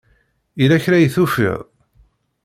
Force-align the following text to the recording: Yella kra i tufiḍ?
Yella 0.59 0.83
kra 0.83 0.97
i 0.99 1.07
tufiḍ? 1.15 1.59